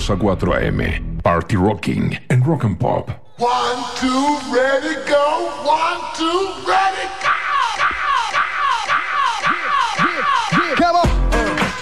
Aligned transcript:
sábados, 0.00 0.08
de 0.08 0.10
2 0.10 0.10
a 0.10 0.16
4 0.16 0.54
a.m. 0.54 1.02
Party 1.22 1.56
Rocking 1.56 2.18
en 2.28 2.44
Rock 2.44 2.64
and 2.64 2.78
Pop. 2.78 3.10
One, 3.38 3.50
two, 4.00 4.38
ready, 4.52 4.94
go. 5.08 5.50
One, 5.64 6.00
two, 6.16 6.54
ready, 6.66 7.08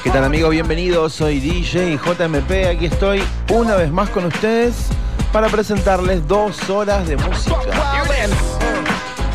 ¿Qué 0.02 0.11
tal 0.11 0.25
amigos? 0.25 0.50
Bienvenidos, 0.50 1.12
soy 1.12 1.39
DJ 1.39 1.98
JMP, 1.98 2.67
aquí 2.69 2.86
estoy 2.86 3.22
una 3.52 3.77
vez 3.77 3.92
más 3.92 4.08
con 4.11 4.24
ustedes 4.24 4.89
para 5.33 5.48
presentarles 5.48 6.27
dos 6.27 6.69
horas 6.70 7.06
de 7.06 7.17
música. 7.17 7.55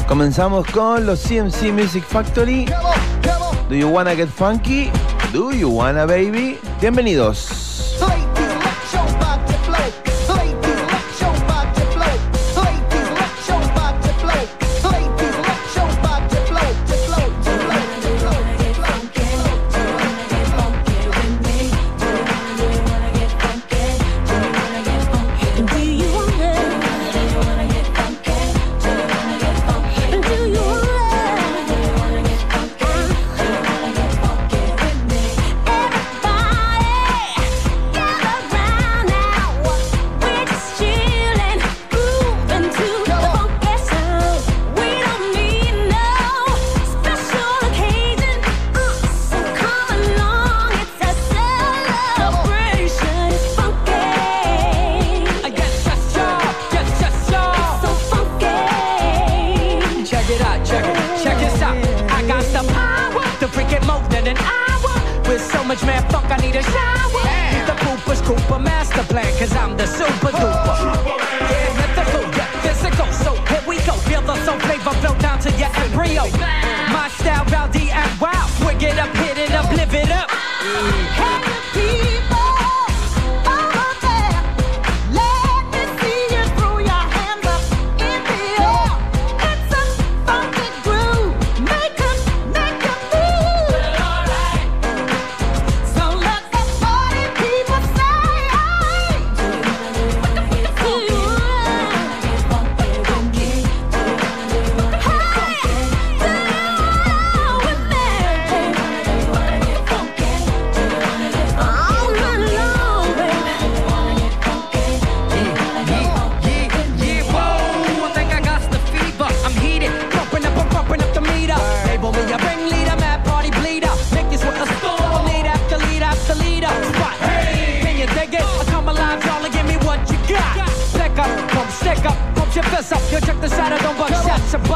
Comenzamos 0.08 0.68
con 0.68 1.06
los 1.06 1.22
CMC 1.22 1.72
Music 1.72 2.04
Factory. 2.04 2.66
Do 3.70 3.76
you 3.76 3.88
wanna 3.88 4.16
get 4.16 4.28
funky? 4.28 4.92
Do 5.32 5.52
you 5.54 5.70
wanna 5.70 6.06
baby? 6.06 6.58
Bienvenidos. 6.82 7.65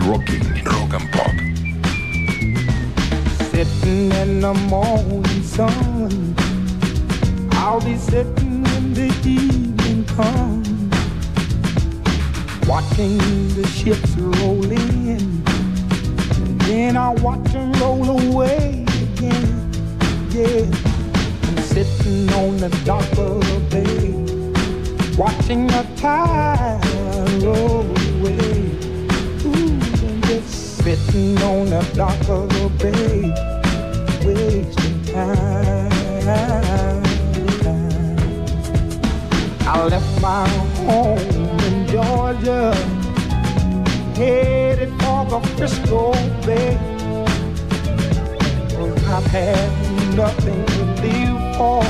Rocking, 0.00 0.64
Rock 0.64 0.94
and 0.94 1.10
Pop. 1.12 1.32
Sitting 3.50 4.10
in 4.12 4.40
the 4.40 4.54
morning 4.68 5.42
sun. 5.42 6.34
I'll 7.52 7.80
be 7.80 7.96
sitting 7.96 8.62
when 8.62 8.94
the 8.94 9.08
evening 9.24 10.04
comes. 10.06 10.68
Watching 12.66 13.18
the 13.54 13.66
ships 13.66 14.16
roll 14.16 14.64
in. 14.64 15.42
And 16.36 16.60
then 16.62 16.96
I 16.96 17.10
watch 17.10 17.52
them 17.52 17.72
roll 17.74 18.08
away 18.32 18.86
again. 19.02 19.72
Yeah. 20.30 20.64
I'm 21.44 21.58
sitting 21.58 22.30
on 22.32 22.56
the 22.56 22.70
dock 22.84 23.10
of 23.18 23.40
the 23.40 23.60
bay. 23.70 24.12
Watching 25.18 25.66
the 25.66 25.86
tide 25.96 26.80
roll 27.42 27.91
Sitting 30.92 31.38
on 31.38 31.70
the 31.70 31.80
dock 31.94 32.20
of 32.28 32.50
the 32.50 32.68
bay, 32.76 33.32
wasting 34.26 35.02
time. 35.06 35.90
I 39.66 39.86
left 39.86 40.20
my 40.20 40.46
home 40.84 41.58
in 41.60 41.86
Georgia, 41.86 42.74
headed 44.16 44.90
for 45.00 45.24
the 45.30 45.40
Frisco 45.56 46.12
Bay. 46.44 46.76
I've 49.08 49.24
had 49.32 50.14
nothing 50.14 50.62
to 50.66 50.84
live 51.00 51.56
for, 51.56 51.82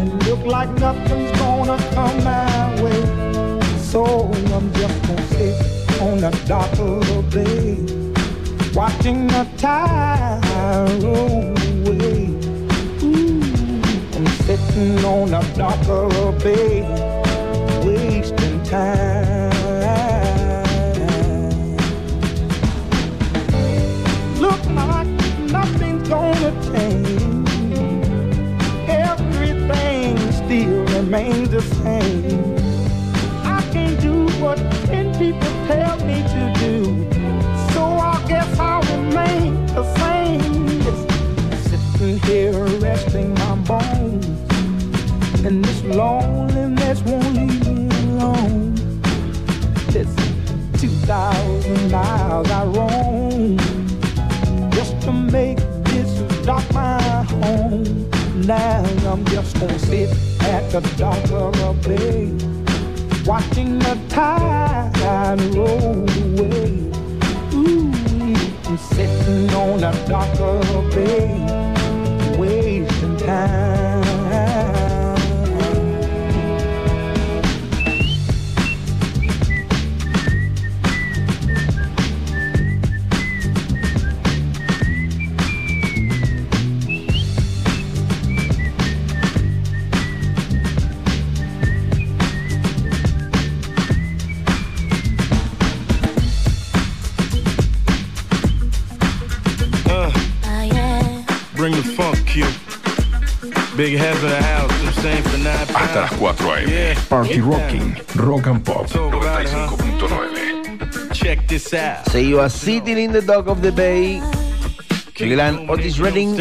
and 0.00 0.26
look 0.26 0.44
like 0.44 0.70
nothing's 0.80 1.38
gonna 1.38 1.78
come 1.94 2.24
my 2.24 2.82
way. 2.82 3.00
So 3.78 4.04
I'm 4.56 4.72
just 4.72 5.02
gonna 5.06 5.28
sit 5.28 6.00
on 6.02 6.18
the 6.18 6.30
dock 6.48 6.72
of 6.80 7.06
the 7.06 7.22
bay 7.32 8.07
watching 8.78 9.26
the 9.26 9.44
tide 9.56 11.02
roll 11.02 11.48
away. 11.88 12.28
Ooh, 13.02 13.42
I'm 14.14 14.26
sitting 14.46 15.04
on 15.04 15.34
a 15.34 15.42
darker 15.56 16.30
bay, 16.44 16.82
wasting 17.84 18.62
time. 18.62 19.50
Look 24.38 24.64
like 24.80 25.08
nothing's 25.56 26.08
gonna 26.08 26.52
change. 26.70 27.48
Everything 28.88 30.16
still 30.30 30.84
remains 30.94 31.48
the 31.50 31.62
same. 31.82 32.27
The 60.80 60.96
dock 60.96 61.30
of 61.32 61.60
a 61.60 61.72
bay, 61.88 62.30
watching 63.24 63.80
the 63.80 63.98
tide 64.08 65.40
roll 65.54 66.08
away. 66.24 66.70
Ooh, 67.54 67.92
sitting 68.76 69.50
on 69.54 69.80
the 69.80 69.90
dock 70.08 70.38
of 70.38 70.70
a 70.76 70.82
bay, 70.94 71.07
Party 107.28 107.42
Rocking, 107.42 107.94
Rock 108.16 108.46
and 108.46 108.64
Pop 108.64 108.86
Talk 108.86 109.12
about 109.12 109.42
it, 109.42 109.50
huh? 109.50 109.68
95.9. 109.76 111.12
Check 111.12 111.46
this 111.46 111.74
out. 111.74 112.06
Se 112.08 112.22
iba 112.22 112.48
Sitting 112.48 112.96
in 112.96 113.12
the 113.12 113.20
Dock 113.20 113.48
of 113.48 113.60
the 113.60 113.70
Bay. 113.70 114.18
El 115.20 115.28
gran 115.28 115.68
Otis 115.68 115.98
Redding. 115.98 116.38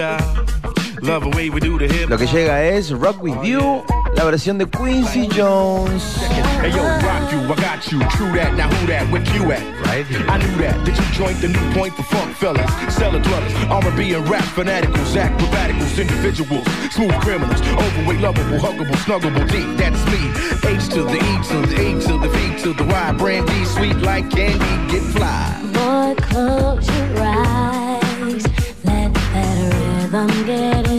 Love 1.02 1.24
the 1.24 1.34
way 1.36 1.50
we 1.50 1.60
do 1.60 1.78
the 1.78 1.90
hip. 1.90 2.10
Lo 2.10 2.18
que 2.18 2.26
llega 2.26 2.64
es 2.64 2.92
Rock 2.92 3.22
With 3.22 3.44
You, 3.44 3.84
la 4.16 4.24
versión 4.24 4.58
de 4.58 4.66
Quincy 4.66 5.28
Jones. 5.28 6.24
Right. 9.98 10.30
I 10.30 10.38
knew 10.38 10.56
that. 10.62 10.86
Did 10.86 10.96
you 10.96 11.06
joint 11.12 11.42
the 11.42 11.48
new 11.48 11.74
point 11.74 11.96
for 11.96 12.04
funk 12.04 12.36
fellas? 12.38 12.70
Cellar 12.94 13.20
dwellers, 13.20 13.52
R&B 13.66 14.14
and 14.14 14.30
rap 14.30 14.44
fanaticals, 14.44 15.18
acrobaticals, 15.18 16.00
individuals, 16.00 16.68
smooth 16.94 17.20
criminals, 17.22 17.60
overweight, 17.62 18.22
lovable, 18.22 18.60
huggable, 18.60 18.94
snuggable, 19.06 19.50
deep. 19.50 19.66
That's 19.76 19.98
me. 20.14 20.22
H 20.70 20.88
to 20.94 21.02
the 21.02 21.18
E 21.18 21.34
to 21.50 21.66
the 21.66 21.76
A 21.82 22.00
to 22.02 22.14
the 22.20 22.30
V 22.30 22.62
to 22.62 22.74
the 22.74 22.84
Y. 22.84 23.12
Brandy, 23.14 23.66
sweet 23.66 23.98
like 23.98 24.30
candy, 24.30 24.92
get 24.92 25.02
fly. 25.02 25.60
Boy, 25.74 26.14
close 26.22 26.88
your 26.88 27.24
eyes. 27.24 28.46
Let 28.84 29.14
that 29.16 30.12
rhythm 30.14 30.46
get 30.46 30.88
into 30.92 30.97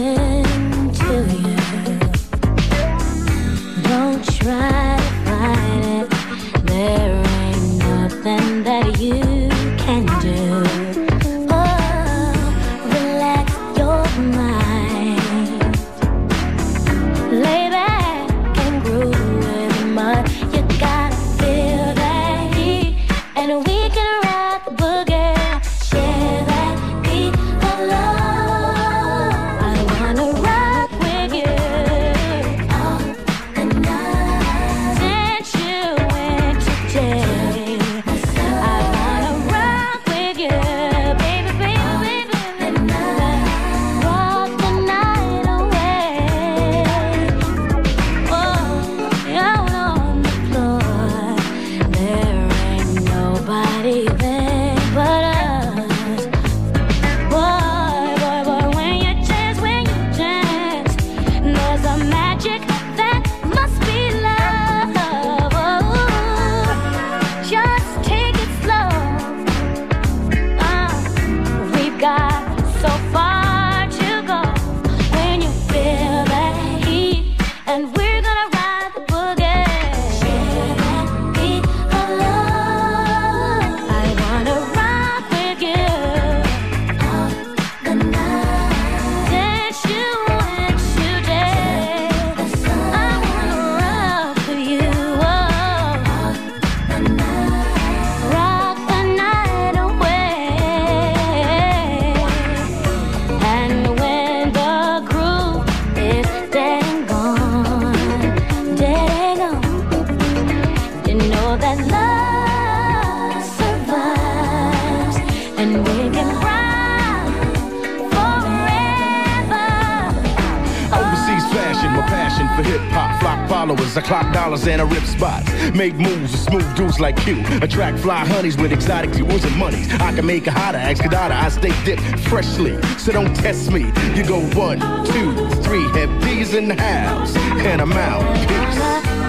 Fly 127.79 128.25
honeys 128.25 128.57
with 128.57 128.73
exotic 128.73 129.13
jewels 129.13 129.45
and 129.45 129.55
monies. 129.55 129.89
I 129.93 130.13
can 130.13 130.25
make 130.25 130.45
a 130.47 130.51
hotter, 130.51 130.77
excadata. 130.77 131.31
I 131.31 131.47
stay 131.47 131.71
dipped 131.85 132.01
freshly, 132.27 132.81
so 132.97 133.13
don't 133.13 133.33
test 133.33 133.71
me. 133.71 133.85
You 134.15 134.25
go 134.25 134.41
one, 134.53 134.79
two, 135.05 135.49
three, 135.63 135.87
Heavy 135.93 136.19
D's 136.19 136.53
in 136.53 136.67
the 136.67 136.75
house, 136.75 137.33
and 137.37 137.81
I'm 137.81 137.93
out. 137.93 138.35
Peace. 138.49 139.28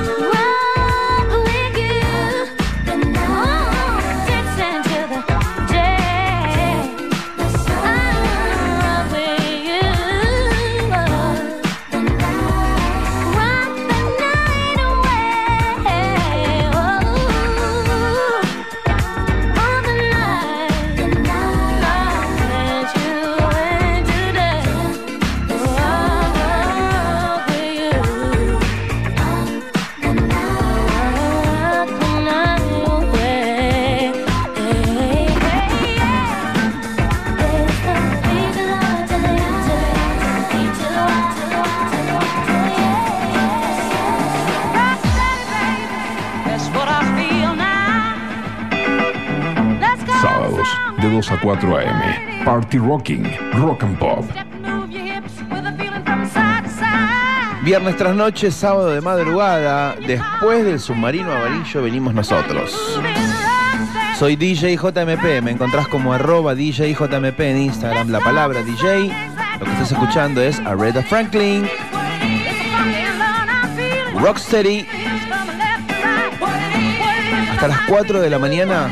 4 51.43 51.79
a.m. 51.79 52.45
Party 52.45 52.79
Rocking, 52.79 53.25
Rock 53.55 53.83
and 53.83 53.99
Pop. 53.99 54.25
Viernes 57.63 57.97
tras 57.97 58.15
noche, 58.15 58.51
sábado 58.51 58.91
de 58.91 59.01
madrugada, 59.01 59.95
después 60.07 60.65
del 60.65 60.81
submarino 60.81 61.33
amarillo 61.33 61.83
venimos 61.83 62.15
nosotros. 62.15 62.79
Soy 64.19 64.37
DJ 64.37 64.77
JMP, 64.77 65.43
me 65.43 65.53
encontrás 65.53 65.89
como 65.89 66.13
arroba 66.13 66.55
DJ 66.55 66.95
JMP 66.95 67.41
en 67.41 67.59
Instagram, 67.59 68.11
la 68.11 68.21
palabra 68.21 68.63
DJ. 68.63 69.11
Lo 69.59 69.65
que 69.65 69.73
estás 69.73 69.93
escuchando 69.93 70.43
es 70.43 70.59
Aretha 70.61 71.03
Franklin, 71.03 71.67
Rocksteady. 74.15 74.87
Hasta 77.51 77.69
las 77.69 77.81
4 77.89 78.21
de 78.21 78.31
la 78.31 78.39
mañana, 78.39 78.91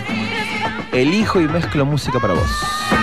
elijo 0.93 1.41
y 1.41 1.49
mezclo 1.49 1.85
música 1.85 2.19
para 2.21 2.35
vos. 2.35 2.98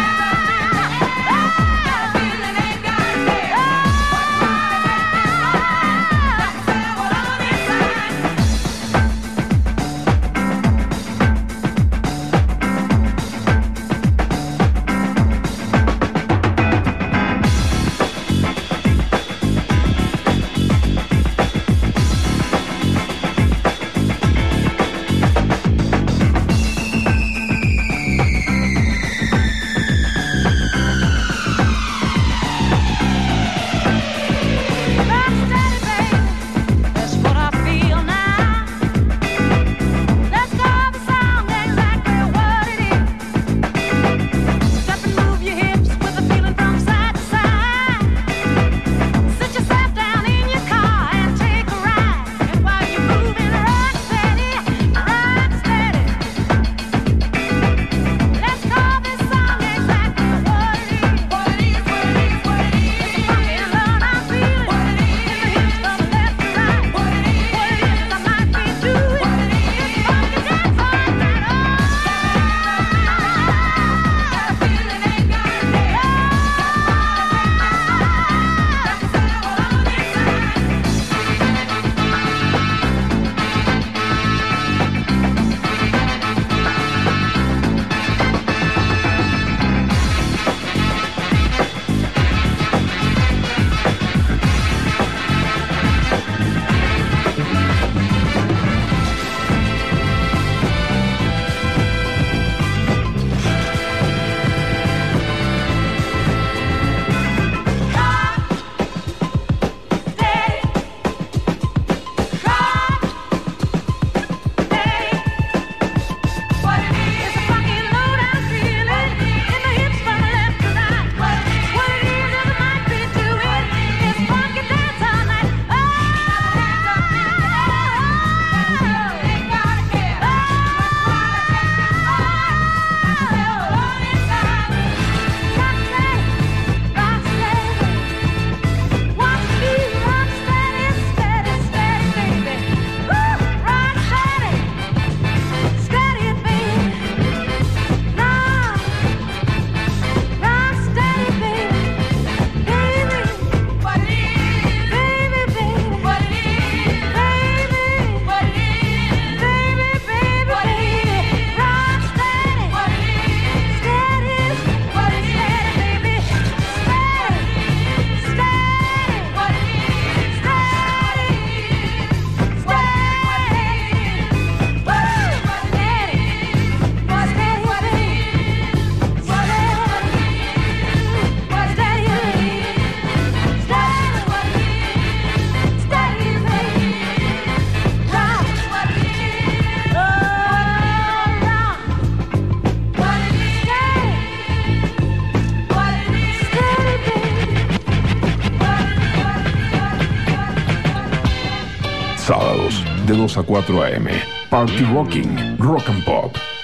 2 203.35 203.41
a 203.41 203.61
4 203.61 203.85
a.m. 203.87 204.07
Party 204.49 204.85
Rocking, 204.85 205.57
Rock 205.57 205.89
and 205.89 206.01
Pop. 206.05 206.54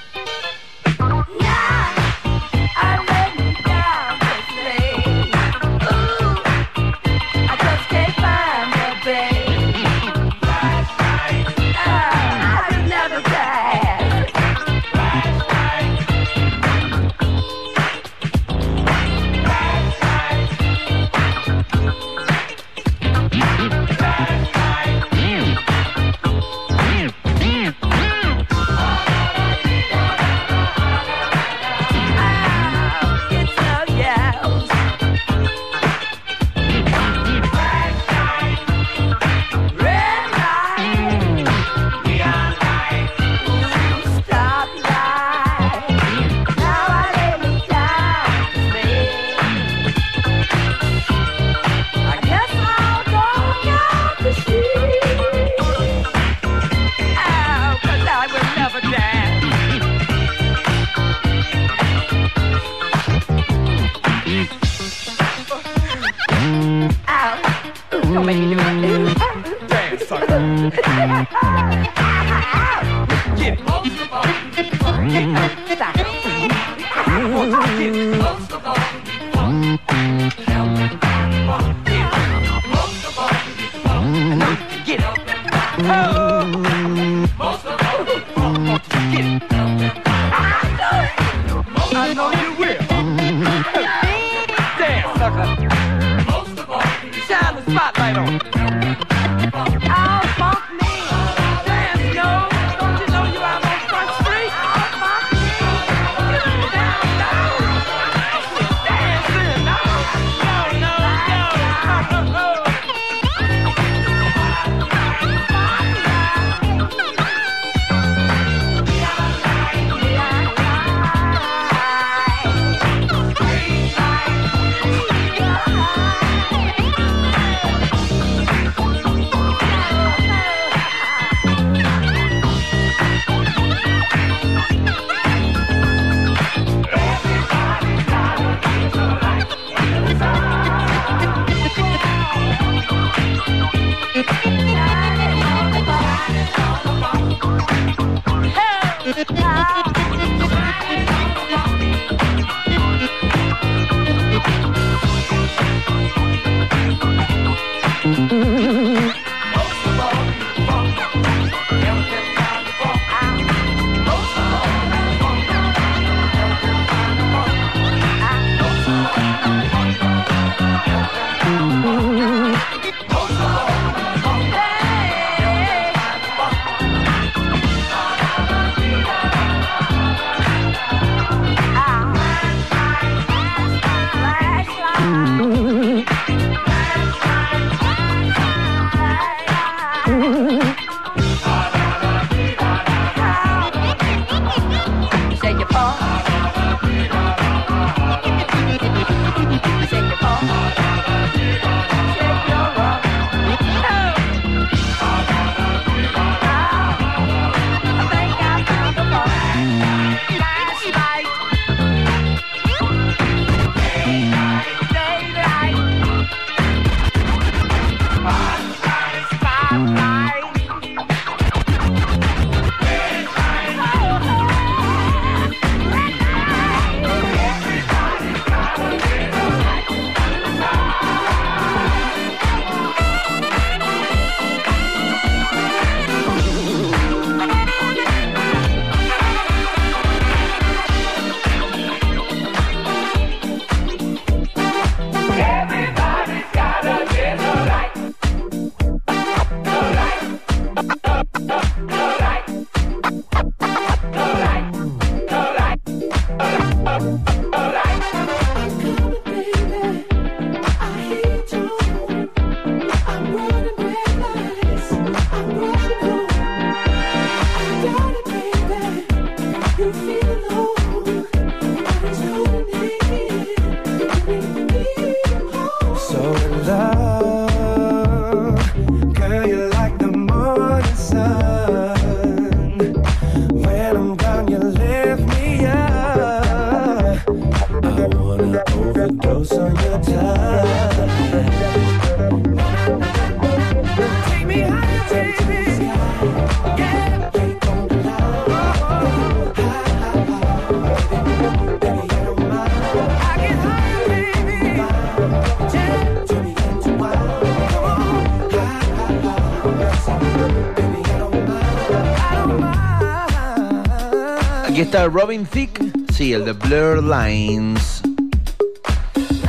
Robin 315.08 315.46
Thicke, 315.46 315.82
sí, 316.14 316.34
el 316.34 316.46
de 316.46 316.54
Blur 316.54 317.04
Lines. 317.04 318.02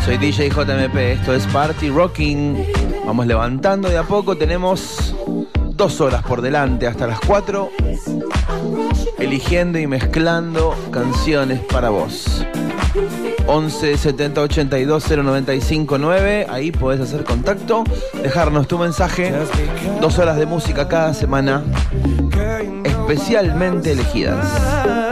Soy 0.04 0.16
DJ 0.16 0.48
JMP, 0.48 0.96
esto 0.96 1.34
es 1.34 1.46
Party 1.48 1.90
Rocking. 1.90 2.66
Vamos 3.04 3.26
levantando 3.26 3.88
de 3.88 3.98
a 3.98 4.02
poco, 4.02 4.36
tenemos 4.36 5.14
dos 5.74 6.00
horas 6.00 6.22
por 6.22 6.40
delante 6.40 6.86
hasta 6.86 7.06
las 7.06 7.20
4, 7.20 7.70
eligiendo 9.18 9.78
y 9.78 9.86
mezclando 9.86 10.74
canciones 10.90 11.60
para 11.60 11.90
vos. 11.90 12.46
11 13.46 13.98
70 13.98 14.40
82 14.40 15.10
095 15.10 15.98
9. 15.98 16.46
Ahí 16.48 16.72
podés 16.72 17.00
hacer 17.00 17.24
contacto, 17.24 17.84
dejarnos 18.22 18.68
tu 18.68 18.78
mensaje. 18.78 19.32
Dos 20.00 20.18
horas 20.18 20.38
de 20.38 20.46
música 20.46 20.88
cada 20.88 21.12
semana, 21.12 21.62
especialmente 22.84 23.92
elegidas. 23.92 25.12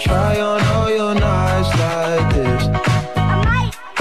try 0.00 0.40
on 0.40 0.62
all 0.74 0.90
your 0.90 1.14
nights 1.14 1.68
like 1.78 2.34
this. 2.34 2.68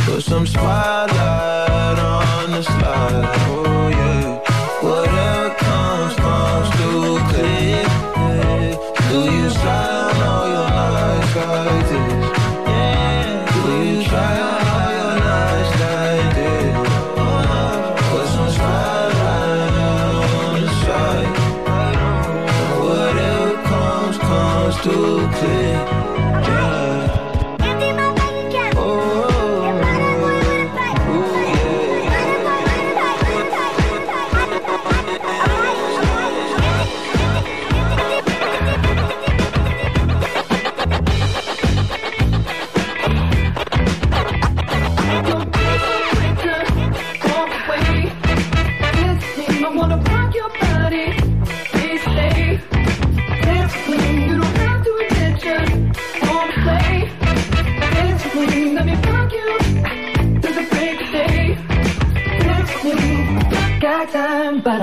Put 0.05 0.23
some 0.23 0.47
spotlight 0.47 1.99
on 1.99 2.51
the 2.51 2.63
slide. 2.63 3.38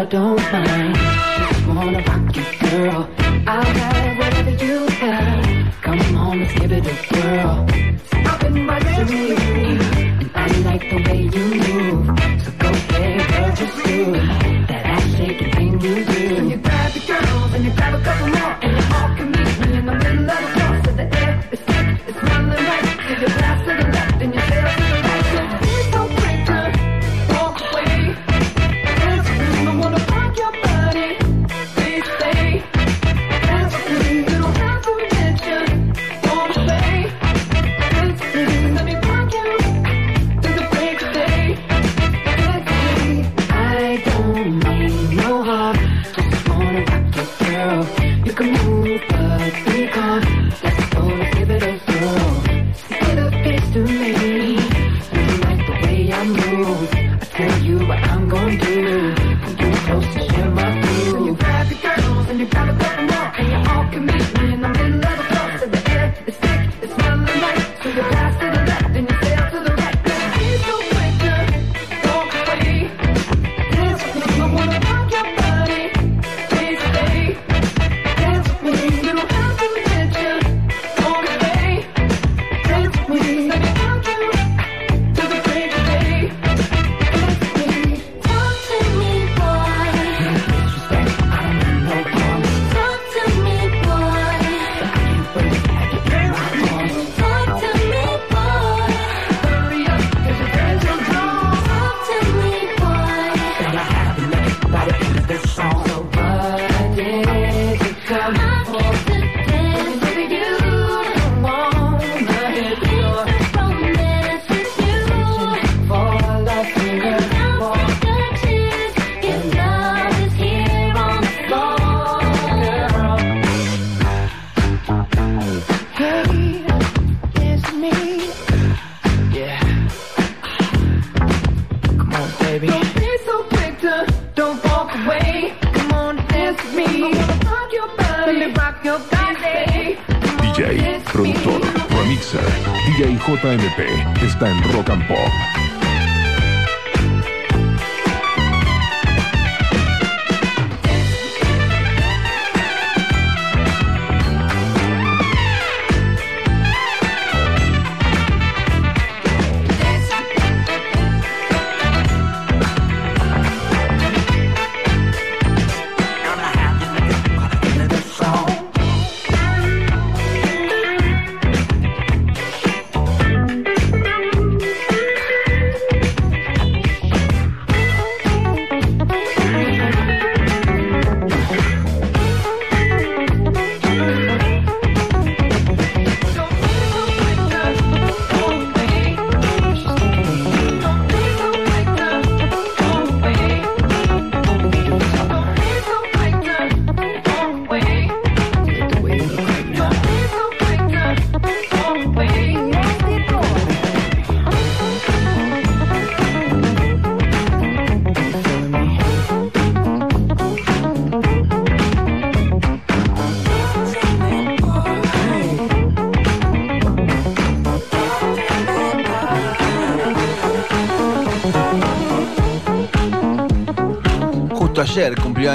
don't 0.09 0.37
mind. 0.53 0.96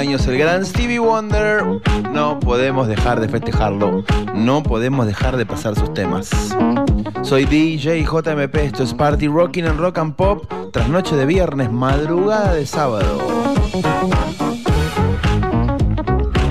Años 0.02 0.26
el 0.26 0.36
gran 0.36 0.66
Stevie 0.66 0.98
Wonder. 0.98 1.62
No 2.10 2.40
podemos 2.40 2.88
dejar 2.88 3.20
de 3.20 3.28
festejarlo. 3.28 4.02
No 4.34 4.64
podemos 4.64 5.06
dejar 5.06 5.36
de 5.36 5.46
pasar 5.46 5.76
sus 5.76 5.94
temas. 5.94 6.28
Soy 7.22 7.44
DJ 7.44 8.04
JMP, 8.04 8.56
esto 8.56 8.82
es 8.82 8.94
Party 8.94 9.28
Rocking 9.28 9.64
and 9.64 9.78
Rock 9.78 9.98
and 9.98 10.16
Pop, 10.16 10.44
tras 10.72 10.88
noche 10.88 11.14
de 11.14 11.24
viernes, 11.24 11.70
madrugada 11.70 12.52
de 12.54 12.66
sábado. 12.66 13.20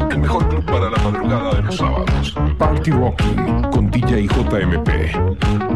El 0.09 0.19
mejor 0.19 0.47
club 0.47 0.65
para 0.65 0.89
la 0.89 0.97
madrugada 1.03 1.53
de 1.55 1.61
los 1.63 1.75
sábados. 1.75 2.33
Party 2.57 2.91
Rocking 2.91 3.63
con 3.69 3.91
DJ 3.91 4.27
JMP. 4.27 5.70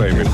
Treating 0.00 0.29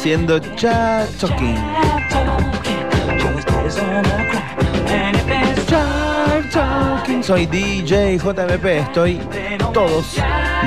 haciendo 0.00 0.38
chat 0.56 1.10
talking. 1.18 1.56
Chat 5.66 6.50
talking. 6.50 7.22
Soy 7.22 7.44
DJ 7.44 8.16
JMP, 8.16 8.64
estoy 8.64 9.20
todos 9.74 10.16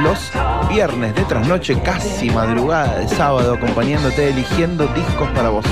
los 0.03 0.31
viernes 0.69 1.15
de 1.15 1.23
trasnoche, 1.23 1.81
casi 1.81 2.29
madrugada 2.29 2.99
de 2.99 3.07
sábado, 3.07 3.55
acompañándote, 3.55 4.29
eligiendo 4.29 4.85
discos 4.93 5.27
para 5.29 5.49
vos. 5.49 5.65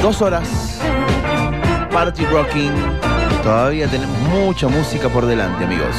Dos 0.00 0.22
horas, 0.22 0.80
party 1.92 2.24
rocking. 2.24 3.15
Todavía 3.46 3.86
tenemos 3.86 4.18
mucha 4.22 4.66
música 4.66 5.08
por 5.08 5.24
delante, 5.24 5.62
amigos. 5.62 5.94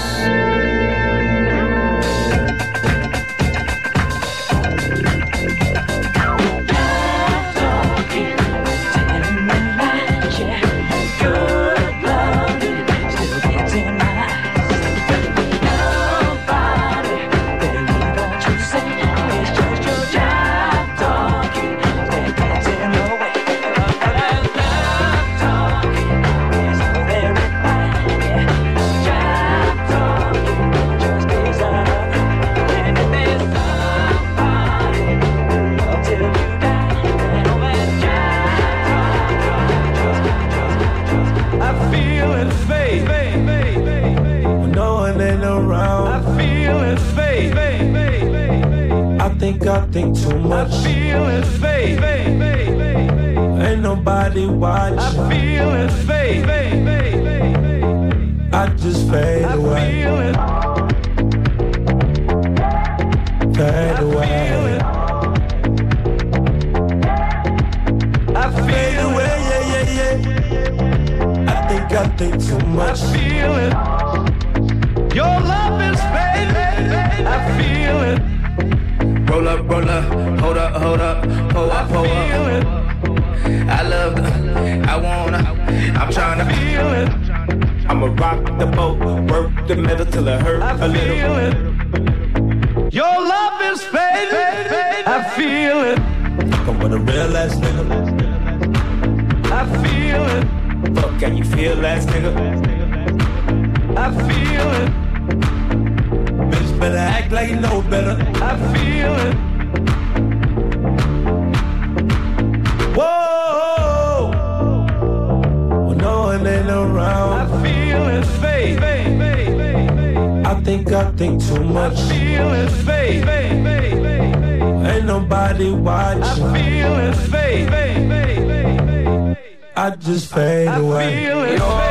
I 129.88 129.96
just 129.96 130.34
fade 130.34 130.68
away. 130.68 131.87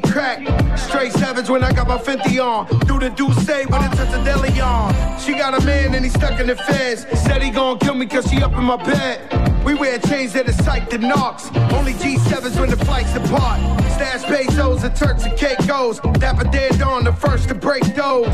Crack. 0.00 0.40
Straight 0.78 1.12
savage 1.12 1.48
when 1.48 1.62
I 1.62 1.72
got 1.72 1.88
my 1.88 1.98
Fenty 1.98 2.42
on. 2.42 2.66
Do 2.86 2.98
the 2.98 3.10
do 3.10 3.32
say 3.44 3.66
when 3.66 3.82
it's 3.84 3.98
the 3.98 4.22
deli 4.24 4.60
on. 4.60 4.94
She 5.18 5.32
got 5.32 5.60
a 5.60 5.64
man 5.64 5.94
and 5.94 6.04
he 6.04 6.10
stuck 6.10 6.40
in 6.40 6.46
the 6.46 6.56
feds. 6.56 7.06
Said 7.20 7.42
he 7.42 7.50
gon' 7.50 7.78
kill 7.78 7.94
me 7.94 8.06
cause 8.06 8.28
she 8.30 8.42
up 8.42 8.52
in 8.52 8.64
my 8.64 8.76
bed. 8.76 9.64
We 9.64 9.74
wear 9.74 9.98
chains 9.98 10.32
that 10.32 10.48
is 10.48 10.56
psyched 10.58 10.98
knocks. 11.00 11.48
Only 11.72 11.92
G7s 11.94 12.58
when 12.58 12.70
the 12.70 12.76
flights 12.84 13.12
depart. 13.12 13.60
Stash 13.92 14.24
pesos 14.24 14.84
and 14.84 14.96
Turks 14.96 15.24
and 15.24 15.36
Caicos. 15.38 16.00
Dapper 16.18 16.44
Dan 16.44 16.70
on 16.82 17.04
the 17.04 17.12
first 17.12 17.48
to 17.48 17.54
break 17.54 17.82
those. 17.94 18.26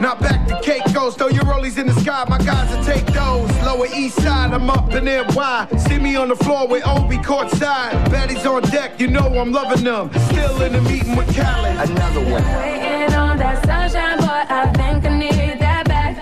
Now 0.00 0.16
back 0.18 0.48
to 0.48 0.60
Caicos, 0.62 1.16
throw 1.16 1.28
your 1.28 1.44
rollies 1.44 1.78
in 1.78 1.86
the 1.86 1.94
sky, 2.00 2.24
my 2.28 2.38
guys 2.38 2.74
will 2.74 2.84
take 2.84 3.06
those. 3.06 3.51
Lower 3.64 3.86
east 3.94 4.20
side, 4.20 4.52
I'm 4.52 4.68
up 4.68 4.92
in 4.92 5.04
there. 5.04 5.24
Why? 5.24 5.66
See 5.76 5.98
me 5.98 6.16
on 6.16 6.28
the 6.28 6.36
floor 6.36 6.66
with 6.66 6.86
Obi 6.86 7.16
courtside. 7.18 7.92
Baddies 8.06 8.44
on 8.44 8.62
deck, 8.70 9.00
you 9.00 9.06
know 9.06 9.26
I'm 9.38 9.52
loving 9.52 9.84
them. 9.84 10.10
Still 10.30 10.60
in 10.62 10.72
the 10.72 10.80
meeting 10.82 11.16
with 11.16 11.34
Khaled. 11.34 11.90
Another 11.90 12.20
one. 12.20 12.42
Waiting 12.42 13.14
on 13.14 13.38
that 13.38 13.64
sunshine, 13.64 14.18
but 14.18 14.50
I 14.50 14.72
think 14.72 15.04
I 15.04 15.18
need 15.18 15.58
that 15.60 15.86
back. 15.86 16.16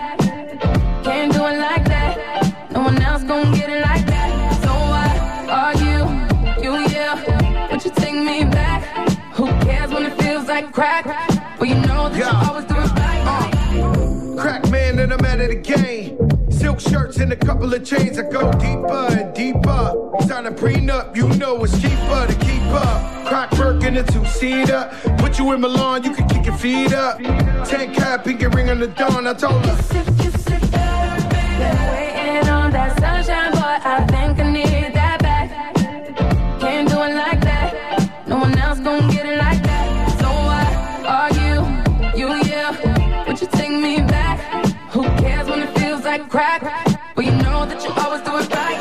Can't 1.02 1.32
do 1.32 1.44
it 1.46 1.58
like 1.58 1.84
that. 1.86 2.70
No 2.72 2.82
one 2.82 3.00
else 3.02 3.24
gonna 3.24 3.56
get 3.56 3.70
it 3.70 3.82
like 3.82 4.06
that. 4.06 4.30
So 4.62 4.72
what 4.92 5.50
are 5.50 5.74
you, 5.84 6.62
you 6.62 6.88
yeah? 6.88 7.70
Would 7.70 7.84
you 7.84 7.90
take 7.90 8.14
me 8.14 8.44
back? 8.44 8.84
Who 9.34 9.46
cares 9.64 9.90
when 9.90 10.04
it 10.04 10.22
feels 10.22 10.46
like 10.46 10.72
crack? 10.72 11.29
Shirts 16.90 17.18
and 17.18 17.32
a 17.32 17.36
couple 17.36 17.72
of 17.72 17.84
chains. 17.84 18.16
that 18.16 18.30
go 18.30 18.50
deeper 18.52 19.06
and 19.18 19.34
deeper. 19.34 19.82
Sign 20.26 20.46
a 20.46 20.52
prenup, 20.52 21.16
you 21.16 21.28
know 21.40 21.62
it's 21.64 21.80
cheaper 21.80 22.26
to 22.26 22.34
keep 22.40 22.62
up. 22.72 23.26
Crack 23.26 23.52
work 23.58 23.82
in 23.84 23.96
a 23.96 24.02
two-seater. 24.02 24.90
Put 25.18 25.38
you 25.38 25.52
in 25.52 25.60
Milan, 25.60 26.02
you 26.02 26.14
can 26.14 26.28
kick 26.28 26.46
your 26.46 26.56
feet 26.56 26.92
up. 26.92 27.18
Ten 27.66 27.94
cap, 27.94 28.24
pinky 28.24 28.46
ring 28.46 28.70
on 28.70 28.80
the 28.80 28.88
dawn. 28.88 29.26
I 29.26 29.34
told 29.34 29.64
her. 29.66 29.76
Been 31.60 31.78
waiting 31.92 32.48
on 32.48 32.72
that 32.72 32.98
sunshine. 32.98 33.52
I 33.82 34.06
think 34.06 34.39
crack? 46.30 46.62
Well, 47.16 47.26
you 47.26 47.32
know 47.32 47.66
that 47.66 47.82
you 47.82 47.90
always 47.90 48.22
do 48.22 48.38
it 48.38 48.48
right. 48.54 48.78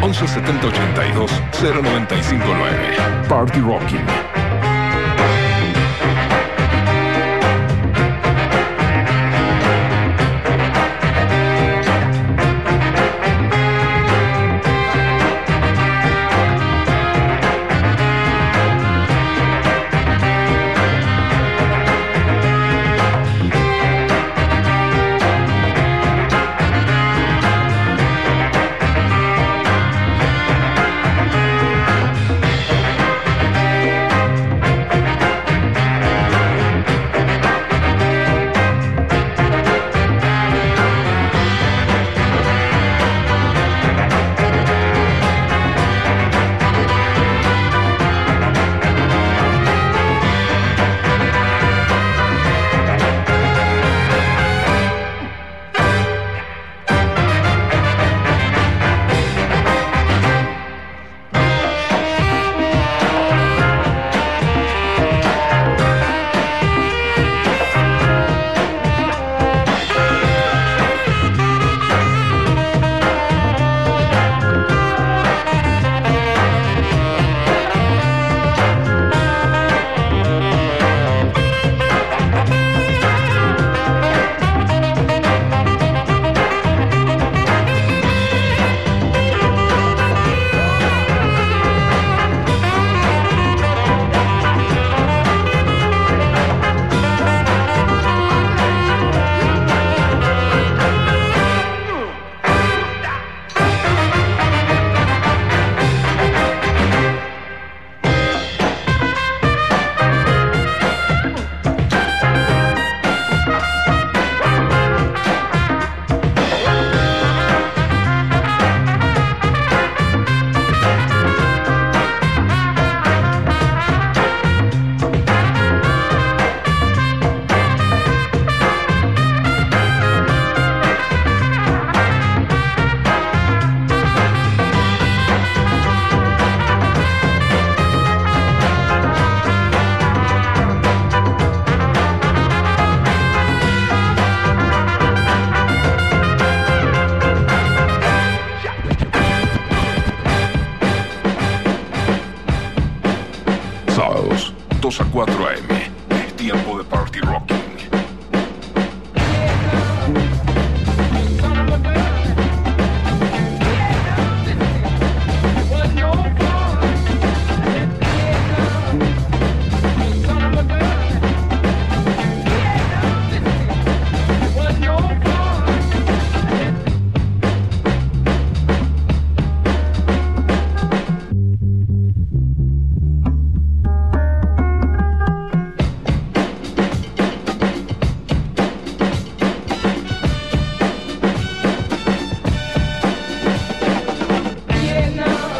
Once 0.00 0.18
70 0.18 0.68
82 0.68 1.72
0959 1.74 3.28
Party 3.28 3.60
Rocking. 3.60 4.33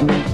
Bye. 0.07 0.34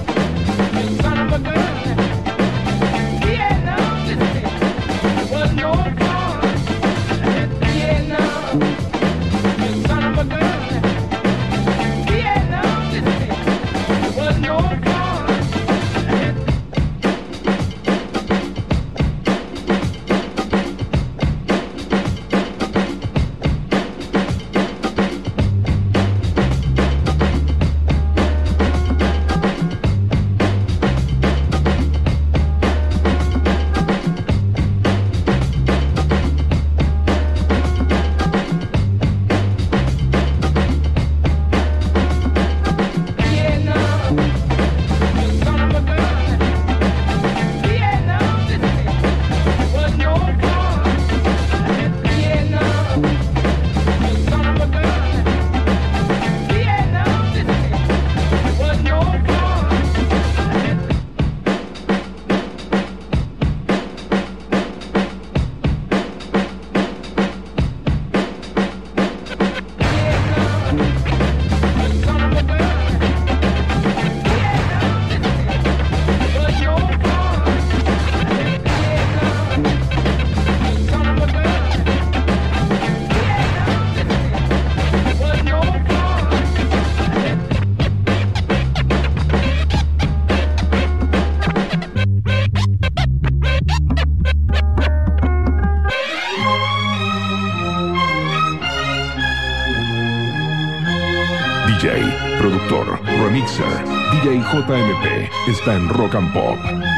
JMP 104.51 105.29
está 105.47 105.75
en 105.75 105.87
Rock 105.87 106.15
and 106.15 106.33
Pop. 106.33 106.90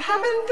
Happened, 0.00 0.47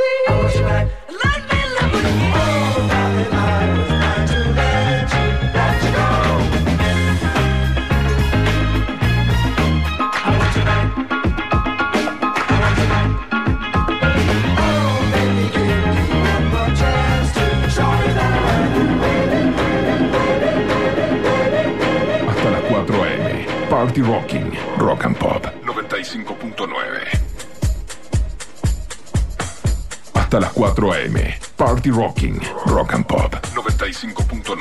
Party 31.86 32.00
Rocking. 32.00 32.40
Rock 32.66 32.94
and 32.94 33.06
Pop 33.06 33.32
95.9. 33.54 34.56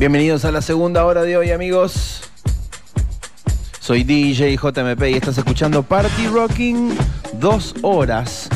Bienvenidos 0.00 0.44
a 0.44 0.50
la 0.50 0.62
segunda 0.62 1.04
hora 1.04 1.22
de 1.22 1.36
hoy, 1.36 1.52
amigos. 1.52 2.28
Soy 3.78 4.02
DJ 4.02 4.56
JMP 4.56 5.02
y 5.10 5.14
estás 5.14 5.38
escuchando 5.38 5.84
Party 5.84 6.26
Rocking 6.26 6.90
dos 7.34 7.76
horas, 7.82 8.48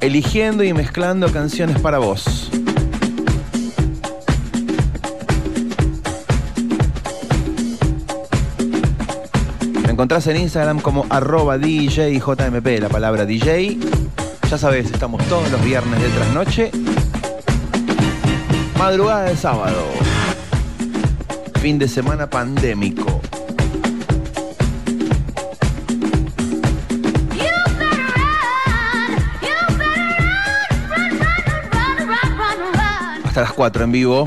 eligiendo 0.00 0.62
y 0.62 0.72
mezclando 0.74 1.32
canciones 1.32 1.80
para 1.80 1.98
vos. 1.98 2.52
Me 9.82 9.90
encontrás 9.90 10.24
en 10.28 10.36
Instagram 10.36 10.78
como 10.78 11.04
arroba 11.10 11.58
DJJMP, 11.58 12.78
la 12.80 12.88
palabra 12.88 13.26
DJ. 13.26 13.99
Ya 14.50 14.58
sabes, 14.58 14.90
estamos 14.90 15.24
todos 15.28 15.48
los 15.52 15.64
viernes 15.64 16.02
de 16.02 16.08
trasnoche 16.08 16.72
Madrugada 18.76 19.26
de 19.26 19.36
sábado. 19.36 19.84
Fin 21.60 21.78
de 21.78 21.86
semana 21.86 22.28
pandémico. 22.28 23.20
Hasta 33.24 33.42
las 33.42 33.52
4 33.52 33.84
en 33.84 33.92
vivo. 33.92 34.26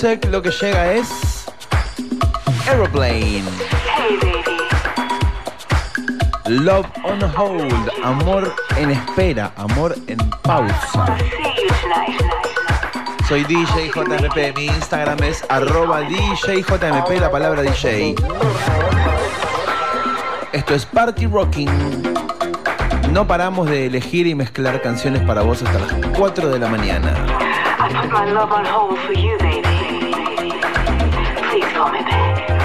Lo 0.00 0.40
que 0.40 0.50
llega 0.52 0.92
es 0.92 1.44
Aeroplane. 2.68 3.42
Love 6.46 6.86
on 7.02 7.20
hold, 7.36 7.90
amor 8.04 8.54
en 8.76 8.92
espera, 8.92 9.50
amor 9.56 9.96
en 10.06 10.18
pausa. 10.42 11.16
Soy 13.26 13.42
DJ 13.42 13.90
JMP, 13.92 14.56
mi 14.56 14.66
Instagram 14.66 15.20
es 15.24 15.44
arroba 15.48 16.02
DJJMP, 16.02 17.20
la 17.20 17.30
palabra 17.32 17.62
DJ. 17.62 18.14
Esto 20.52 20.74
es 20.76 20.86
Party 20.86 21.26
Rocking. 21.26 22.12
No 23.10 23.26
paramos 23.26 23.68
de 23.68 23.86
elegir 23.86 24.28
y 24.28 24.36
mezclar 24.36 24.80
canciones 24.80 25.22
para 25.22 25.42
vos 25.42 25.60
hasta 25.60 25.80
las 25.80 26.16
4 26.16 26.50
de 26.50 26.58
la 26.60 26.68
mañana. 26.68 27.48
I 27.80 28.06
my 28.06 28.30
love 28.32 28.52
on 28.52 28.64
hold 28.64 28.98
for 29.00 29.12
you, 29.12 29.36
baby. 29.38 29.77
Please 31.60 31.72
call 31.72 31.90
me 31.90 31.98
back. 32.02 32.57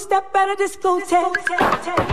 two-step 0.00 0.34
at 0.34 0.48
a 0.48 0.56
discotheque. 0.56 2.09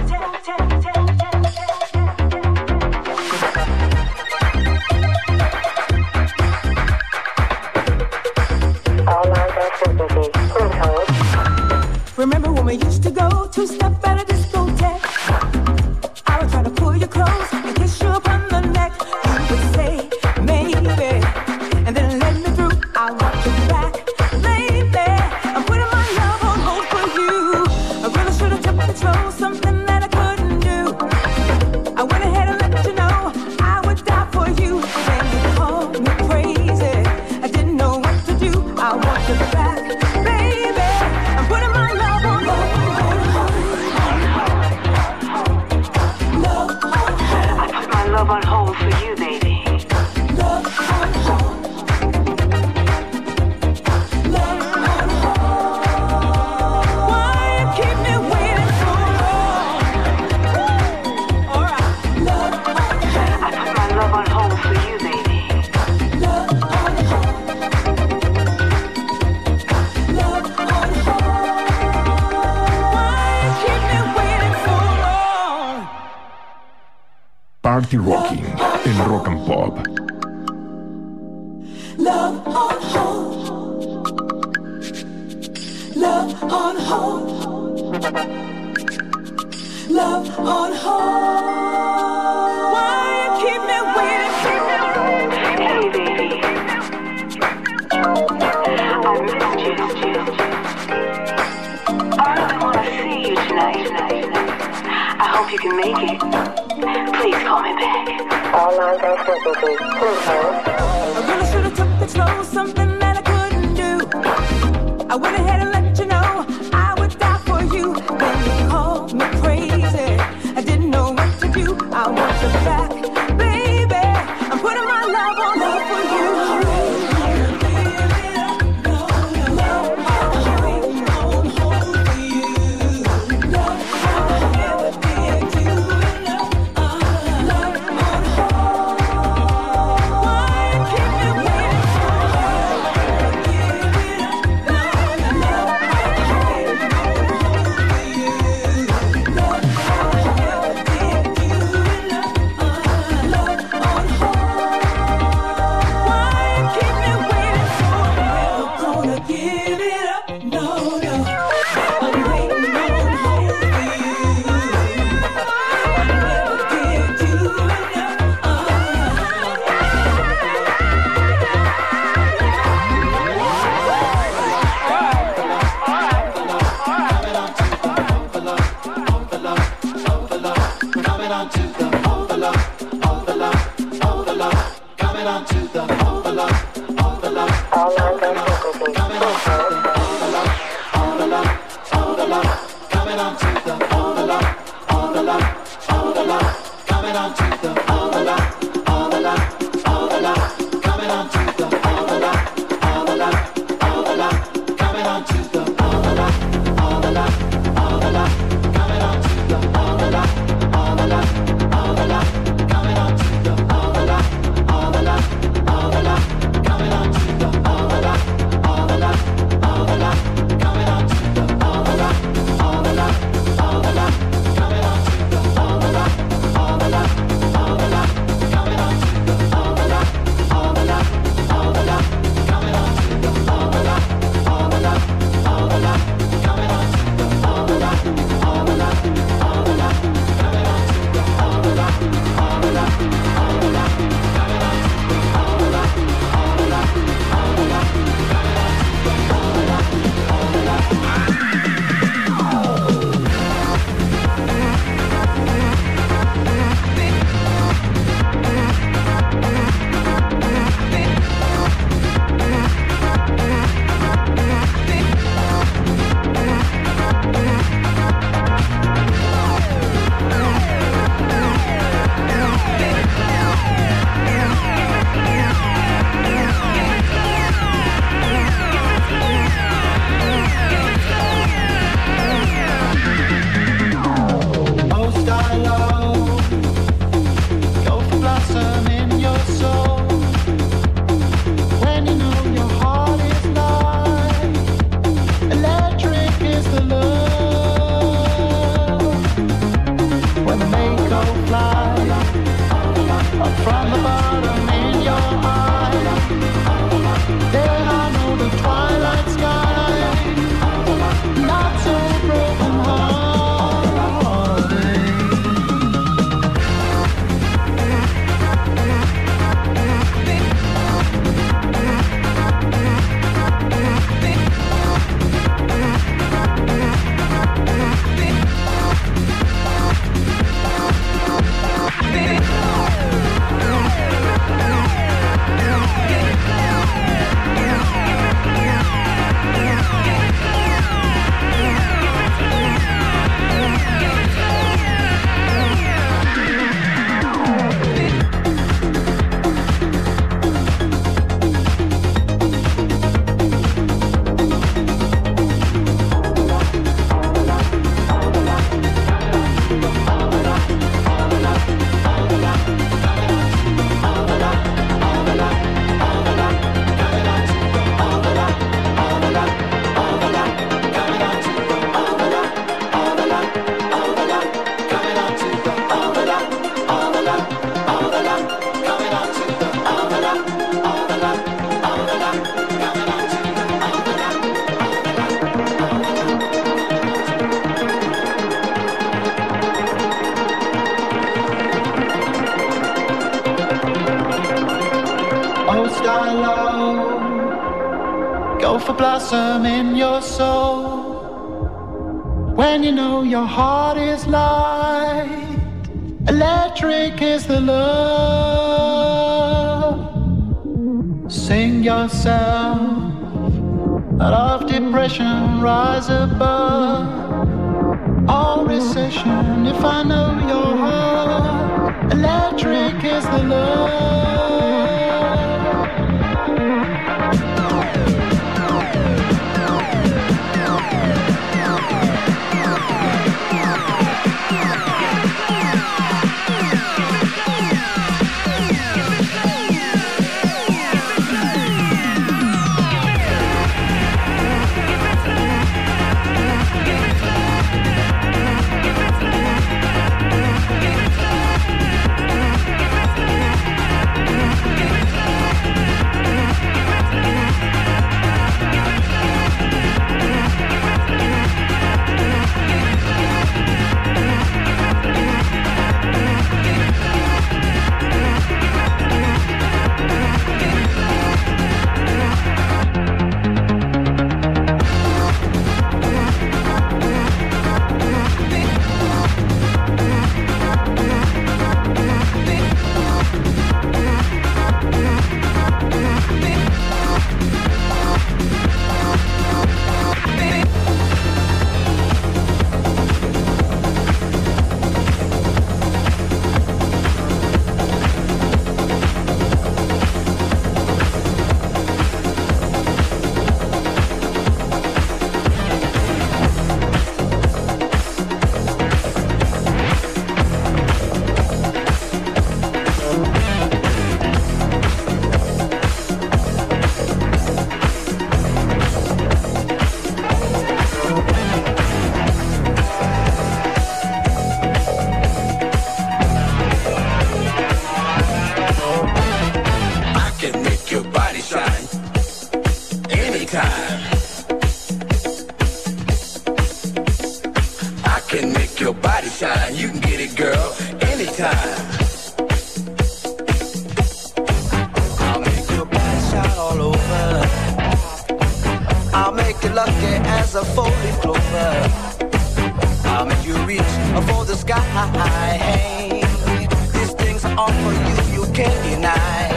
These 556.92 557.14
things 557.14 557.46
I 557.46 557.54
offer 557.54 557.94
you, 558.08 558.18
you 558.34 558.52
can't 558.52 558.84
deny. 558.90 559.50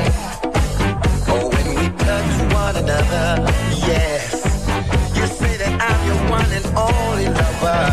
Oh, 1.28 1.48
when 1.48 1.66
we 1.76 1.88
touch 1.96 2.52
one 2.52 2.76
another, 2.76 3.50
yes. 3.88 4.34
You 5.16 5.26
say 5.26 5.56
that 5.56 5.80
I'm 5.80 6.06
your 6.06 6.30
one 6.30 6.50
and 6.52 6.66
only 6.76 7.28
lover. 7.28 7.89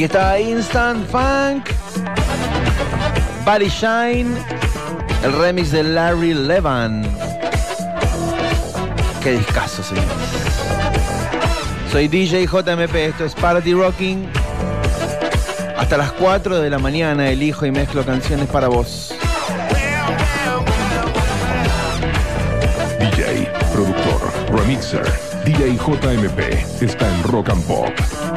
Aquí 0.00 0.06
está 0.06 0.40
Instant 0.40 1.06
Funk. 1.10 1.68
Body 3.44 3.68
Shine. 3.68 4.34
El 5.22 5.32
remix 5.34 5.72
de 5.72 5.82
Larry 5.82 6.32
Levan. 6.32 7.02
Qué 9.22 9.32
discazo, 9.32 9.82
señores. 9.82 10.08
Soy 11.92 12.08
DJ 12.08 12.46
JMP, 12.46 12.94
esto 12.94 13.26
es 13.26 13.34
Party 13.34 13.74
Rocking. 13.74 14.26
Hasta 15.76 15.98
las 15.98 16.12
4 16.12 16.60
de 16.60 16.70
la 16.70 16.78
mañana 16.78 17.28
elijo 17.28 17.66
y 17.66 17.70
mezclo 17.70 18.02
canciones 18.02 18.46
para 18.46 18.68
vos. 18.68 19.14
DJ, 23.00 23.52
productor, 23.70 24.32
remixer, 24.50 25.04
DJ 25.44 25.76
JMP 25.76 26.38
está 26.80 27.06
en 27.06 27.22
Rock 27.24 27.50
and 27.50 27.62
Pop. 27.66 28.29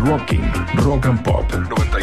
Rocking, 0.00 0.42
Rock 0.84 1.06
and 1.06 1.24
Pop 1.24 1.48
95.9. 1.48 1.97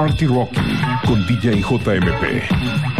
Party 0.00 0.26
Rocking 0.26 0.78
con 1.04 1.26
DJ 1.26 1.60
JMP. 1.60 2.99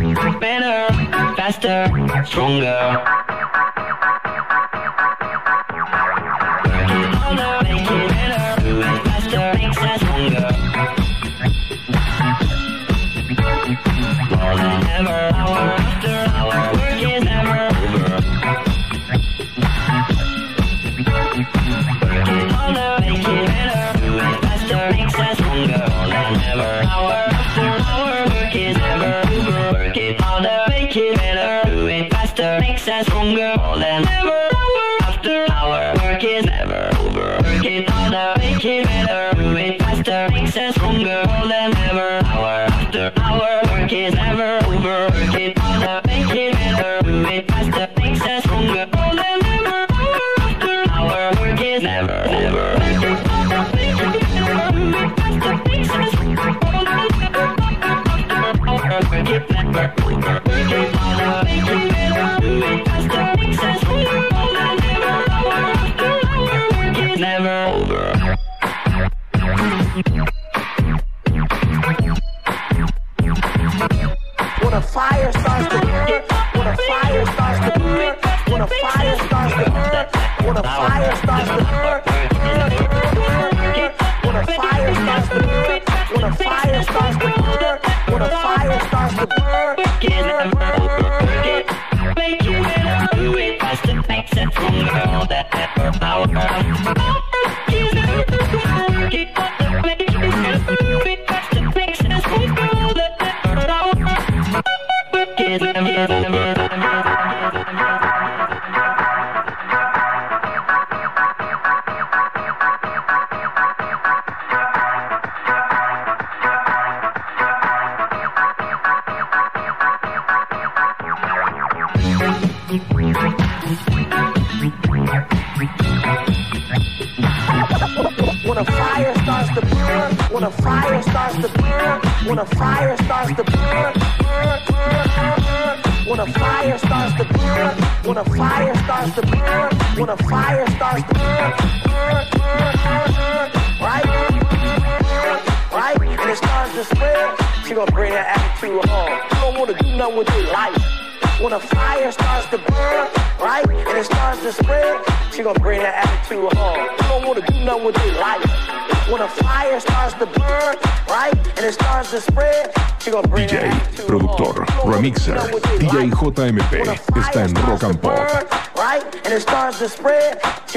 better, 0.39 0.93
faster, 1.35 1.87
stronger. 2.25 2.77
Harder, 7.17 7.63
make 7.63 7.81
it 7.81 8.09
better, 8.09 8.43
it 8.67 9.03
faster, 9.05 9.45
makes 9.57 9.77
us 9.77 10.01
stronger. 10.01 10.49
Than 14.57 14.81
ever, 14.87 15.80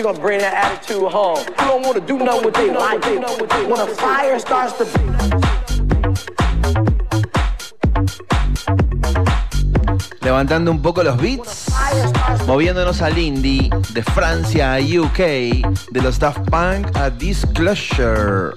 Gonna 0.05 0.19
bring 0.21 0.39
that 0.39 0.53
attitude 0.53 1.11
home. 1.11 1.39
You 1.39 1.65
don't 1.65 1.83
wanna 1.83 2.01
do 2.01 2.19
nothing 2.19 2.45
with 2.45 2.57
life. 2.77 3.01
When 3.67 3.81
a 3.81 3.87
fire 3.87 4.39
starts 4.39 4.75
to 4.75 4.85
Levantando 10.21 10.71
un 10.71 10.83
poco 10.83 11.03
los 11.03 11.17
beats, 11.17 11.73
moviéndonos 12.47 13.01
al 13.01 13.17
indie, 13.17 13.71
de 13.95 14.03
Francia 14.03 14.75
a 14.75 14.79
UK, 14.79 15.19
de 15.91 16.03
los 16.03 16.19
Daft 16.19 16.51
Punk 16.51 16.95
a 16.97 17.09
Disclosure. 17.09 18.57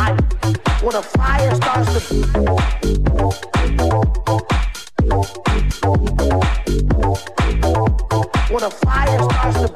When 0.01 0.95
a 0.95 1.01
fire 1.03 1.53
starts 1.53 1.93
to 1.93 2.15
when 8.49 8.63
a 8.63 8.71
fire 8.71 9.19
starts 9.21 9.57
to 9.59 9.67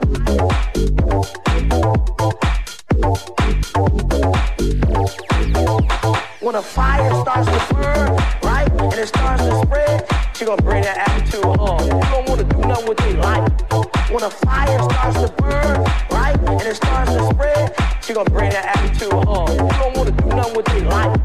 when 6.41 6.56
a 6.56 6.61
fire 6.64 7.11
starts 7.22 7.47
to 7.47 7.76
burn, 7.76 8.18
right, 8.41 8.72
and 8.81 8.93
it 8.95 9.07
starts 9.07 9.43
to 9.43 9.61
spread, 9.61 10.07
she 10.35 10.45
gonna 10.45 10.61
bring 10.64 10.81
that 10.81 11.07
attitude 11.07 11.43
home. 11.43 11.84
You 11.84 12.02
don't 12.02 12.27
wanna 12.27 12.43
do 12.45 12.57
nothing 12.68 12.88
with 12.89 12.97
their 12.97 13.14
life. 13.14 13.47
When 14.10 14.23
a 14.23 14.31
fire 14.31 14.80
starts 14.89 15.22
to 15.22 15.31
burn, 15.38 15.84
right, 16.10 16.35
and 16.35 16.61
it 16.64 16.76
starts 16.76 17.14
to 17.14 17.27
spread, 17.31 17.76
she 18.02 18.14
gonna 18.15 18.30
bring 18.31 18.49
that 18.49 18.76
attitude 18.76 19.14
home. 19.14 19.74
You 20.56 20.60
with 20.60 20.65
their 20.68 20.86
life. 20.86 21.19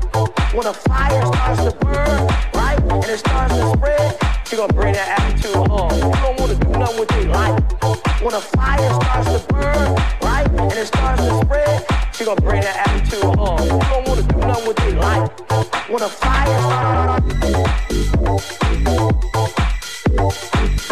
When 0.52 0.66
a 0.66 0.73
fire 0.73 1.24
starts 1.27 1.62
to 1.62 1.70
burn, 1.78 2.27
right, 2.52 2.81
and 2.81 3.05
it 3.05 3.19
starts 3.19 3.55
to 3.55 3.70
spread, 3.77 4.19
she 4.44 4.57
gonna 4.57 4.73
bring 4.73 4.94
that 4.94 5.20
attitude 5.20 5.55
home. 5.55 5.93
You 5.94 6.11
don't 6.11 6.40
wanna 6.40 6.55
do 6.57 6.69
nothing 6.70 6.98
with 6.98 7.09
their 7.11 7.24
life. 7.27 7.62
When 8.23 8.35
a 8.35 8.40
fire 8.40 8.93
starts 8.94 9.31
to 9.31 9.52
burn, 9.52 9.94
right, 10.23 10.48
and 10.48 10.73
it 10.73 10.86
starts 10.86 11.23
to 11.23 11.40
spread, 11.44 11.86
she 12.12 12.24
gonna 12.24 12.40
bring 12.40 12.62
that 12.62 12.89
attitude 12.89 13.23
home. 13.23 13.62
You 13.62 13.78
don't 13.78 14.09
wanna 14.09 14.23
do 14.23 14.36
nothing 14.39 14.66
with 14.66 14.77
their 14.78 14.93
life. 14.98 15.31
When 15.89 16.02
a 16.02 16.09
fire 16.09 16.40
When 20.20 20.89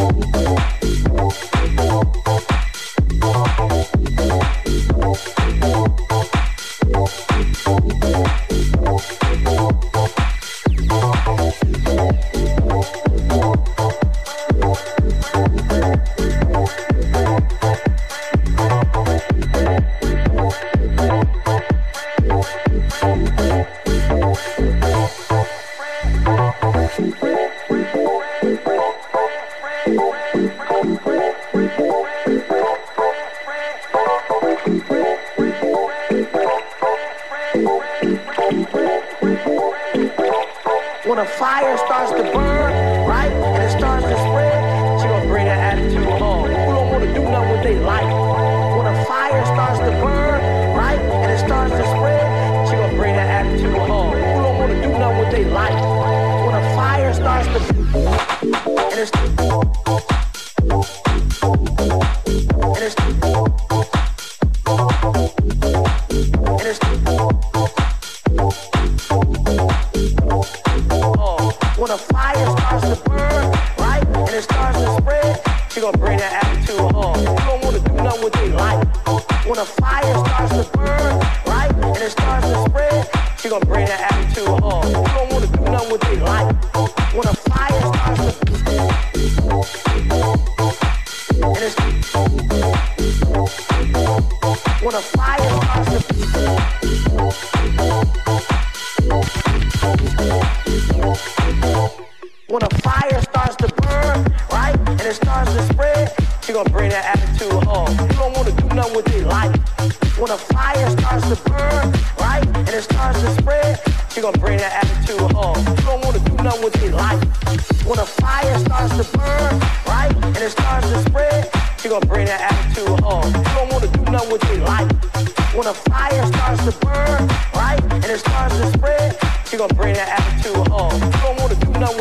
When 125.59 125.67
a 125.67 125.75
fire 125.75 126.25
starts 126.27 126.65
to 126.67 126.87
burn, 126.87 127.29
right, 127.53 127.83
and 127.91 128.05
it 128.05 128.19
starts 128.21 128.57
to 128.59 128.67
spread, 128.73 129.19
she 129.49 129.57
gonna 129.57 129.75
bring 129.75 129.95
that 129.95 130.21
attitude 130.21 130.55
do 130.55 131.81
nothing 131.81 131.99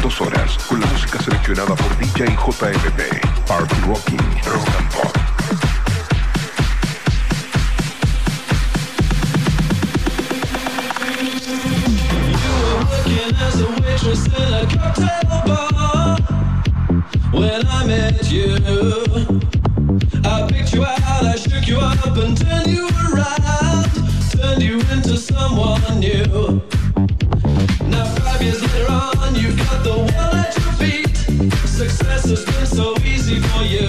Dos 0.00 0.20
horas 0.22 0.56
con 0.68 0.80
la 0.80 0.86
música 0.86 1.18
seleccionada 1.22 1.74
por 1.74 1.98
DJ 1.98 2.34
JMP. 2.34 3.20
Party 3.46 3.74
Rocking, 3.86 4.18
Rock 4.46 4.68
and 4.78 4.90
Pop. 4.90 5.25
As 13.12 13.60
a 13.60 13.68
waitress 13.80 14.26
in 14.26 14.54
a 14.54 14.66
cocktail 14.66 15.42
bar. 15.46 16.16
When 17.32 17.66
I 17.66 17.86
met 17.86 18.30
you, 18.30 18.56
I 20.24 20.46
picked 20.48 20.72
you 20.74 20.84
out, 20.84 21.24
I 21.24 21.36
shook 21.36 21.66
you 21.66 21.78
up 21.78 22.16
and 22.16 22.36
turned 22.36 22.66
you 22.66 22.88
around, 22.88 23.90
turned 24.30 24.62
you 24.62 24.80
into 24.92 25.16
someone 25.16 26.00
new. 26.00 26.62
Now 27.88 28.06
five 28.16 28.42
years 28.42 28.62
later 28.62 28.90
on, 28.90 29.34
you've 29.34 29.56
got 29.56 29.84
the 29.84 29.94
at 30.42 30.56
your 30.58 30.72
feet. 30.80 31.16
Success 31.66 32.28
has 32.30 32.44
been 32.44 32.66
so 32.66 32.96
easy 32.98 33.40
for 33.40 33.62
you. 33.62 33.88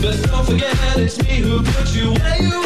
But 0.00 0.22
don't 0.30 0.44
forget 0.44 0.76
it's 0.98 1.18
me 1.22 1.36
who 1.40 1.62
put 1.62 1.94
you 1.94 2.12
where 2.12 2.42
you 2.42 2.65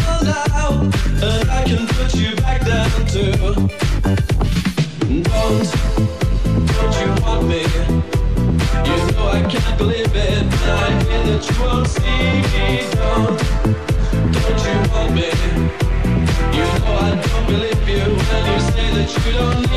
you 11.49 11.63
won't 11.63 11.87
see 11.87 12.01
me. 12.03 12.91
Don't 14.33 14.61
you 14.67 14.91
hold 14.91 15.13
me 15.15 15.31
You 16.53 16.65
know 16.65 16.99
I 16.99 17.23
don't 17.23 17.47
believe 17.47 17.89
you 17.89 18.05
when 18.17 18.43
you 18.47 18.61
say 18.61 18.89
that 18.95 19.09
you 19.25 19.33
don't, 19.33 19.70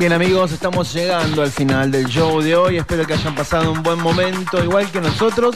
Bien 0.00 0.14
amigos, 0.14 0.50
estamos 0.52 0.94
llegando 0.94 1.42
al 1.42 1.50
final 1.50 1.90
del 1.90 2.06
show 2.06 2.40
de 2.40 2.56
hoy. 2.56 2.78
Espero 2.78 3.04
que 3.04 3.12
hayan 3.12 3.34
pasado 3.34 3.70
un 3.70 3.82
buen 3.82 4.00
momento. 4.00 4.64
Igual 4.64 4.90
que 4.90 4.98
nosotros, 4.98 5.54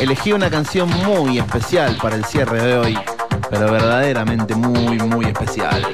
elegí 0.00 0.32
una 0.32 0.48
canción 0.48 0.88
muy 1.04 1.38
especial 1.38 1.98
para 2.00 2.16
el 2.16 2.24
cierre 2.24 2.62
de 2.62 2.78
hoy. 2.78 2.98
Pero 3.50 3.70
verdaderamente 3.70 4.54
muy, 4.54 4.96
muy 4.96 5.26
especial. 5.26 5.86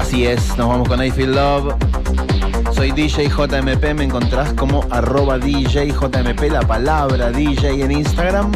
Así 0.00 0.26
es, 0.26 0.58
nos 0.58 0.70
vamos 0.70 0.88
con 0.88 1.04
I 1.04 1.12
Feel 1.12 1.36
Love. 1.36 1.72
Soy 2.72 2.90
DJ 2.90 3.28
JMP, 3.28 3.94
me 3.94 4.02
encontrás 4.02 4.52
como 4.54 4.84
arroba 4.90 5.38
DJ 5.38 5.92
JMP, 5.92 6.50
la 6.50 6.62
palabra 6.62 7.30
DJ 7.30 7.84
en 7.84 7.92
Instagram. 7.92 8.50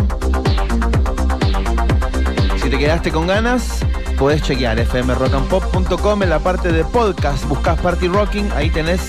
Si 2.69 2.73
te 2.73 2.81
quedaste 2.81 3.11
con 3.11 3.27
ganas, 3.27 3.83
podés 4.19 4.43
chequear 4.43 4.79
fmrockandpop.com 4.79 6.23
en 6.23 6.29
la 6.29 6.39
parte 6.39 6.71
de 6.71 6.85
podcast, 6.85 7.49
buscas 7.49 7.81
Party 7.81 8.09
Rocking, 8.09 8.53
ahí 8.55 8.69
tenés 8.69 9.09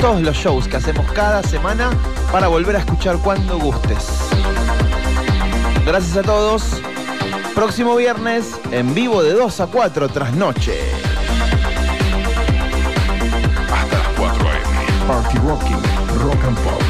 todos 0.00 0.22
los 0.22 0.36
shows 0.36 0.68
que 0.68 0.76
hacemos 0.76 1.10
cada 1.10 1.42
semana 1.42 1.90
para 2.30 2.46
volver 2.46 2.76
a 2.76 2.78
escuchar 2.78 3.18
cuando 3.18 3.58
gustes. 3.58 4.06
Gracias 5.84 6.18
a 6.18 6.22
todos. 6.22 6.80
Próximo 7.52 7.96
viernes, 7.96 8.60
en 8.70 8.94
vivo 8.94 9.24
de 9.24 9.32
2 9.32 9.58
a 9.58 9.66
4 9.66 10.08
tras 10.10 10.32
noche. 10.36 10.78
Hasta 13.72 13.98
las 13.98 14.08
4 14.16 14.48
AM. 14.50 15.08
Party 15.08 15.38
Rocking, 15.38 15.82
Rock 16.22 16.44
and 16.44 16.58
Pop. 16.60 16.89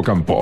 Ocampo. 0.00 0.39